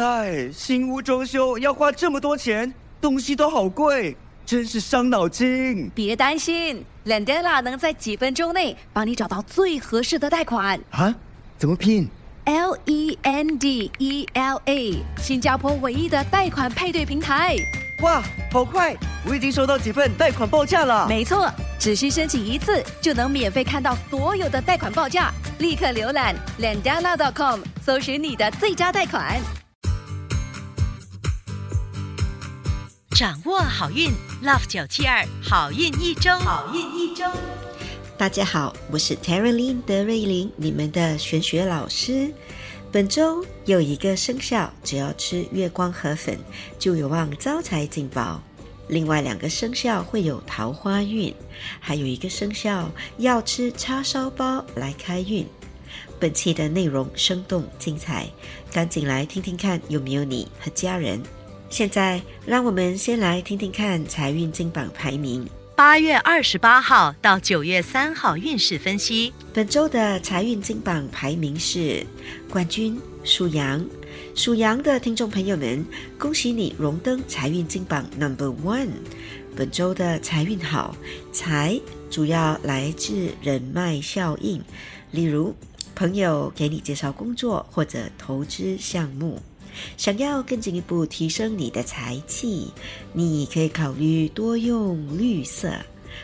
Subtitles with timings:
[0.00, 5.90] 唉，新屋装修要花这么多钱，东西都好贵，真是伤脑筋。
[5.94, 10.80] 别担心，Lendela 能在几分钟内帮你找到最合适的贷款。
[10.90, 11.14] 啊？
[11.58, 12.08] 怎么拼
[12.46, 17.56] ？L E N D E L A，新加坡唯一的贷款配对平台。
[18.00, 18.96] 哇，好快！
[19.28, 21.06] 我已经收到几份贷款报价了。
[21.06, 25.30] 没错，只需申请一次就能免费看到所有的贷款报价。
[25.58, 29.38] 立刻浏览 lendana.com，搜寻你的最佳贷款。
[33.20, 34.10] 掌握好运
[34.42, 37.22] ，Love 九七二好运一周，好运一周。
[38.16, 42.32] 大家好，我是 Terry Lin 德瑞琳，你们的玄学老师。
[42.90, 46.38] 本周有一个生肖，只要吃月光河粉，
[46.78, 48.40] 就有望招财进宝。
[48.88, 51.34] 另外两个生肖会有桃花运，
[51.78, 55.46] 还有一个生肖要吃叉烧包来开运。
[56.18, 58.26] 本期的内容生动精彩，
[58.72, 61.22] 赶紧来听听看有没有你和家人。
[61.70, 65.48] 现在让我们先来听听看财运金榜排名。
[65.76, 69.32] 八月二十八号到九月三号运势分析。
[69.54, 72.04] 本周的财运金榜排名是
[72.50, 73.82] 冠军属羊，
[74.34, 75.86] 属羊的听众朋友们，
[76.18, 78.88] 恭喜你荣登财运金榜 Number One。
[79.56, 80.96] 本周的财运好，
[81.32, 84.60] 财主要来自人脉效应，
[85.12, 85.54] 例如
[85.94, 89.40] 朋友给你介绍工作或者投资项目。
[89.96, 92.72] 想要更进一步提升你的财气，
[93.12, 95.72] 你可以考虑多用绿色，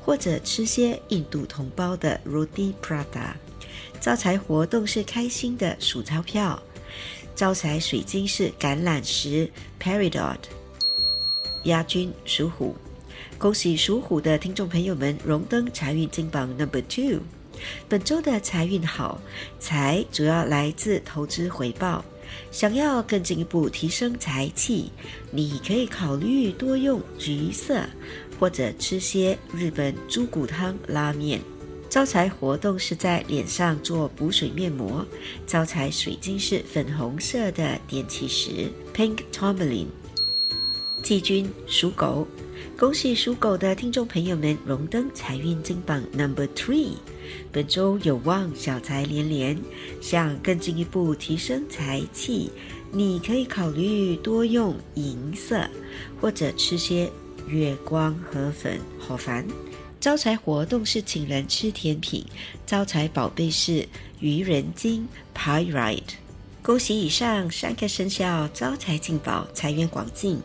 [0.00, 3.32] 或者吃些印度同胞的 rotipra da。
[4.00, 6.62] 招财活动是开心的数钞票，
[7.34, 9.50] 招财水晶是橄榄石
[9.82, 10.38] Peridot。
[11.64, 12.74] 亚军属虎，
[13.36, 17.20] 恭喜属虎的听众朋友们荣登财运金榜 Number Two。
[17.88, 19.20] 本周的财运好，
[19.58, 22.04] 财主要来自投资回报。
[22.50, 24.90] 想要更进一步提升财气，
[25.30, 27.82] 你可以考虑多用橘色，
[28.38, 31.40] 或者吃些日本猪骨汤拉面。
[31.90, 35.06] 招财活动是在脸上做补水面膜，
[35.46, 39.86] 招财水晶是粉红色的电气石 （Pink Tourmaline）。
[41.02, 42.26] 季军属狗，
[42.78, 46.92] 恭喜属狗的听众朋友们荣登财运金榜 Number Three。
[47.52, 49.58] 本周有望小财连连，
[50.00, 52.50] 想更进一步提升财气，
[52.92, 55.68] 你可以考虑多用银色，
[56.20, 57.10] 或者吃些
[57.46, 59.46] 月光河粉好烦。
[60.00, 62.24] 招财活动是请人吃甜品，
[62.64, 63.86] 招财宝贝是
[64.20, 66.14] 愚人金 Pyrite。
[66.62, 70.40] 恭喜以上三个生肖招财进宝，财源广进。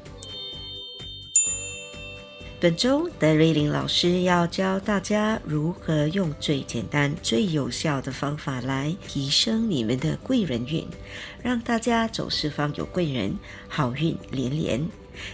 [2.64, 10.88] 本周德瑞琳老师要教大家如何用最简单、最有效的方法来提升你们的贵人运，
[11.42, 13.36] 让大家走四方有贵人，
[13.68, 14.82] 好运连连。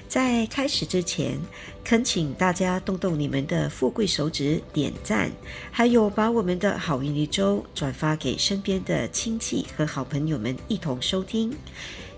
[0.08, 1.40] 在开始之前，
[1.84, 5.32] 恳请大家动动你们的富贵手指点赞，
[5.70, 11.56] 还有把我们的好运一周转发给身边的亲戚和好朋友们一同收听。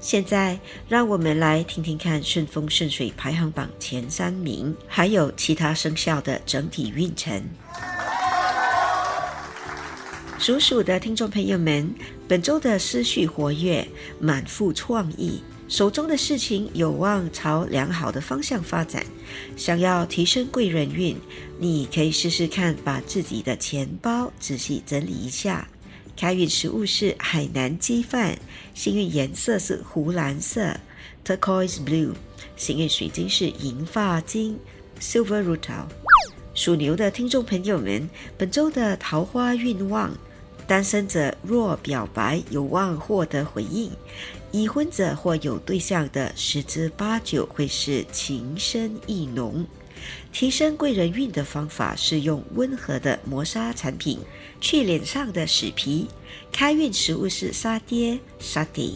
[0.02, 7.40] 现在，让我们来听听看顺风顺水排行榜前三名，还有其他生肖的整体运程。
[10.40, 11.94] 属鼠的听众朋友们，
[12.28, 13.88] 本周的思绪活跃，
[14.20, 19.06] 满腹创意，手中的事情有望朝良好的方向发展。
[19.56, 21.16] 想要提升贵人运，
[21.60, 25.68] 你可以试试看，把自己的钱包仔细整理一下。
[26.16, 28.38] 开运食物是海南鸡饭，
[28.76, 30.78] 幸运颜色是湖蓝色
[31.26, 32.14] （turquoise blue），
[32.56, 34.60] 幸运水晶是银发晶
[35.00, 35.86] （silver rutil）。
[36.54, 38.08] 属牛的听众朋友们，
[38.38, 40.12] 本周的桃花运旺，
[40.68, 43.90] 单身者若表白有望获得回应，
[44.52, 49.66] 已婚者或有对象的十之八九会是情深意浓。
[50.32, 54.20] 提升贵人运的方法是用温和的磨砂产品
[54.60, 56.08] 去脸上的死皮。
[56.52, 58.92] 开运食物是沙爹沙爹，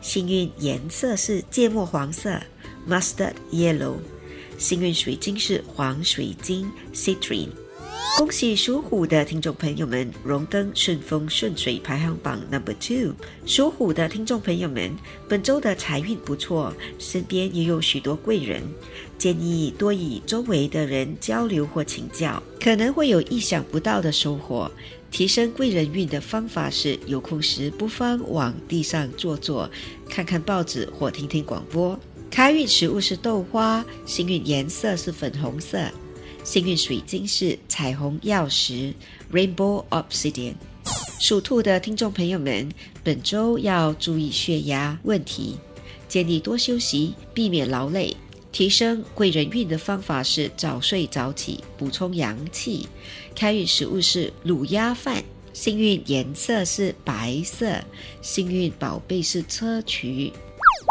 [0.00, 2.40] 幸运颜色是芥末黄色
[2.88, 3.96] （mustard yellow），
[4.58, 7.48] 幸运水晶是黄水晶 （citrine）。
[8.18, 13.14] 恭喜属虎的听众朋友们荣登顺风顺水排行榜 Number Two。
[13.46, 14.94] 属虎的听众朋友们，
[15.28, 18.62] 本周的财运不错，身边也有许多贵人。
[19.16, 24.70] 建议多与周围的人交流或请教，可能会有意想不到的收获。
[25.10, 29.68] 提升贵人运的方法是，有空时不妨往地上坐坐，
[30.08, 31.98] 看看报纸或听听广播。
[32.30, 35.80] 开运食物是豆花，幸运颜色是粉红色，
[36.42, 38.94] 幸运水晶是彩虹曜石
[39.32, 40.54] （Rainbow Obsidian）。
[41.20, 42.68] 属兔的听众朋友们，
[43.04, 45.58] 本周要注意血压问题。
[46.08, 48.16] 建议多休息，避免劳累。
[48.50, 52.88] 提升贵人运的方法是早睡早起，补充阳气。
[53.36, 55.22] 开运食物是卤鸭饭，
[55.52, 57.80] 幸运颜色是白色，
[58.22, 60.32] 幸运宝贝是砗磲。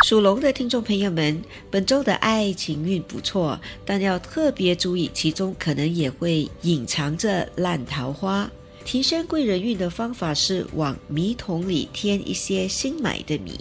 [0.05, 8.49] 属龙的听众朋友们，本周的爱情运不错，但要特别注意，其中可能也会隐藏着烂桃花。
[8.85, 13.59] 提升贵人运的方法是往米桶里添一些新买的米。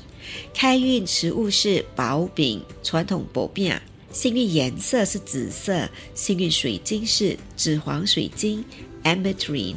[0.55, 3.75] 开运食物是薄饼，传统薄饼。
[4.11, 8.65] 幸运颜色是紫色，幸运水晶是紫黄水晶
[9.05, 9.77] （Ametrine）。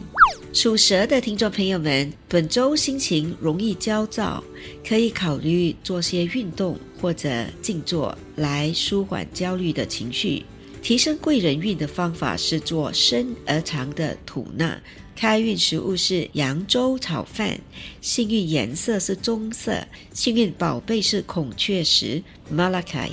[0.53, 4.43] 属蛇的听众朋友们，本周心情容易焦躁，
[4.85, 10.45] 可以考虑做些运动或者静坐来舒缓焦虑的情绪。
[10.81, 14.77] 提升贵人运的方法是做深而长的吐纳。
[15.15, 17.57] 开运食物是扬州炒饭，
[18.01, 19.77] 幸运颜色是棕色，
[20.13, 23.11] 幸运宝贝是孔雀石 （Malachite）。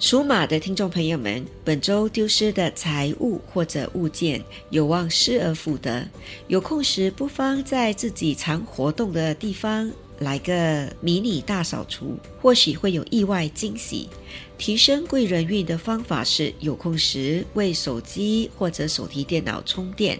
[0.00, 6.08] 属马的听众朋友们，本周丢失的财物或者物件有望失而复得。
[6.48, 14.08] 有空时不妨在自己常活动的地方来个迷你大扫除，或许会有意外惊喜。
[14.56, 20.18] 提升贵人运的方法是有空时为手机或者手提电脑充电。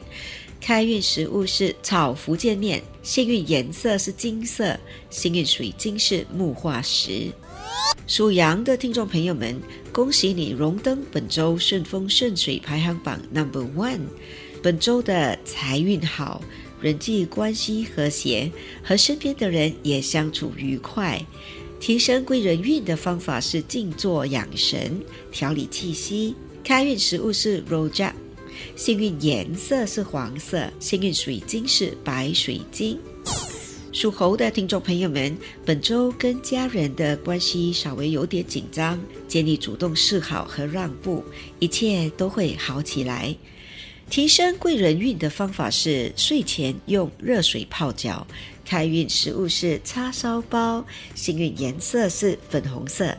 [0.61, 4.79] 开运食物是炒福建面，幸运颜色是金色，
[5.09, 7.29] 幸运水晶是木化石。
[8.07, 9.61] 属羊的听众朋友们，
[9.93, 14.01] 恭喜你荣登本周顺风顺水排行榜 Number One。
[14.63, 16.43] 本周的财运好，
[16.81, 18.51] 人际关系和谐，
[18.83, 21.25] 和身边的人也相处愉快。
[21.79, 25.01] 提升贵人运的方法是静坐养神，
[25.31, 26.35] 调理气息。
[26.63, 28.13] 开运食物是 roja
[28.77, 32.99] 幸运颜色是黄色，幸运水晶是白水晶。
[34.01, 38.99] 属猴的听众朋友们，本周跟家人的关系稍微有点紧张，
[39.29, 41.23] 建议主动示好和让步，
[41.59, 43.37] 一切都会好起来。
[44.09, 48.27] 提升贵人运的方法是睡前用热水泡脚。
[48.65, 50.83] 开运食物是叉烧包，
[51.15, 53.15] 幸运颜色是粉红色，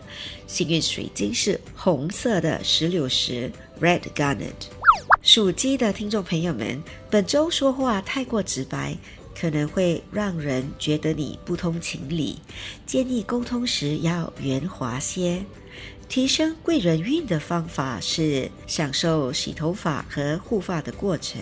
[0.47, 4.49] 幸运水晶是红色的石榴石 （Red Garnet）。
[5.21, 6.81] 属鸡的听众朋友们，
[7.11, 8.97] 本周说话太过直白。
[9.39, 12.39] 可能会让人觉得你不通情理，
[12.85, 15.43] 建议沟通时要圆滑些。
[16.07, 21.39] 提升贵人运的方法是享受洗头发和护发的过程。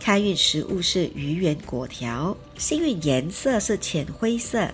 [0.00, 4.70] 开运食物是鱼圆果条，幸运颜色是浅灰色，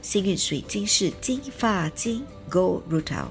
[0.00, 3.26] 幸运水晶是金发晶 （Gold Rutil）。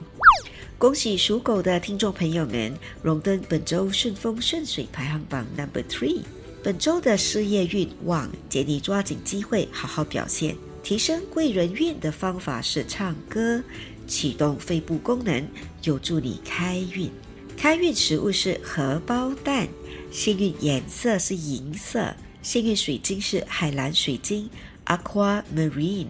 [0.78, 2.72] 恭喜属狗的听众朋友们
[3.02, 6.22] 荣登本周顺风顺水排行榜 Number Three。
[6.62, 10.56] 本周的事业运旺，建议抓紧机会好好表现。
[10.84, 13.62] 提升贵人运的方法是唱歌，
[14.08, 15.46] 启动肺部功能，
[15.84, 17.10] 有助你开运。
[17.56, 19.68] 开运食物是荷包蛋，
[20.12, 24.50] 幸运颜色是银色，幸运水晶是海蓝水晶
[24.86, 26.08] （Aqua Marine）。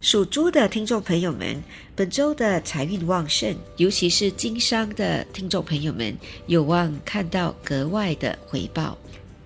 [0.00, 1.62] 属猪的听众朋友们，
[1.94, 6.16] 本周的财运旺盛，尤其是经商的听众朋友们，
[6.46, 8.96] 有望看到格外的回报。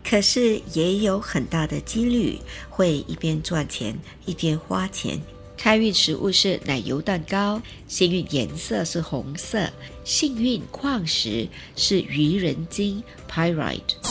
[0.05, 2.39] 可是也有很大的几率
[2.69, 5.21] 会一边赚钱一边花钱。
[5.57, 9.71] 开运食物是奶油蛋糕，幸运颜色是红色，
[10.05, 14.10] 幸运矿石是愚人金 （Pyrite）。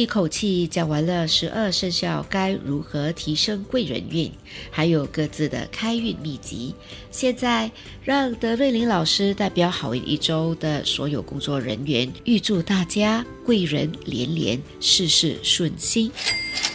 [0.00, 4.32] 一口气讲完了十二生肖该如何提升贵人运，
[4.70, 6.74] 还有各自的开运秘籍。
[7.10, 7.70] 现在
[8.02, 16.10] 让德瑞林老师代表好运一周的所有工作人员，预祝大家贵人连连，事事顺心。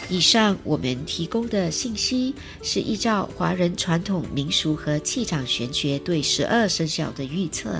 [0.08, 7.74] 以上我们提供的信息是依照华人传统民俗和气场玄学对十二生肖的预测。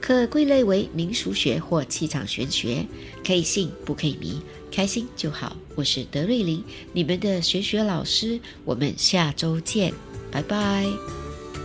[0.00, 2.86] 可归类为民俗学或气场玄学，
[3.26, 4.40] 可以信不可以迷，
[4.70, 5.56] 开心就好。
[5.74, 9.92] 我是德瑞琳，你们的玄学老师，我们下周见，
[10.30, 10.86] 拜拜。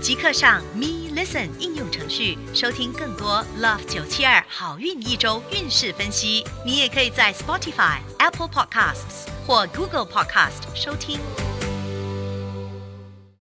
[0.01, 6.43] 即刻上 Me Listen 应用程序收听更多 Love 九七二好运一周运势分析。
[6.65, 11.19] 你也可以在 Spotify、Apple Podcasts 或 Google Podcast 收听。